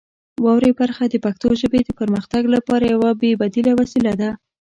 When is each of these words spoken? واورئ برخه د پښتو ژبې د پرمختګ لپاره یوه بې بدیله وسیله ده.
واورئ 0.43 0.71
برخه 0.79 1.03
د 1.09 1.15
پښتو 1.25 1.47
ژبې 1.61 1.79
د 1.83 1.89
پرمختګ 1.99 2.43
لپاره 2.55 2.85
یوه 2.93 3.11
بې 3.19 3.31
بدیله 3.41 3.71
وسیله 3.81 4.13
ده. 4.21 4.29